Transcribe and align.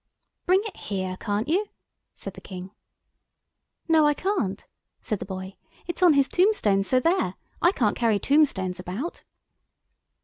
"Bring 0.47 0.61
it 0.65 0.75
here, 0.77 1.15
can't 1.19 1.47
you?" 1.47 1.67
said 2.15 2.33
the 2.33 2.41
King. 2.41 2.71
"No, 3.87 4.07
I 4.07 4.15
can't," 4.15 4.65
said 4.99 5.19
the 5.19 5.25
boy. 5.27 5.57
"It's 5.85 6.01
on 6.01 6.13
his 6.13 6.27
tombstone, 6.27 6.81
so 6.81 6.99
there. 6.99 7.35
I 7.61 7.71
can't 7.71 7.95
carry 7.95 8.17
tombstones 8.17 8.79
about." 8.79 9.23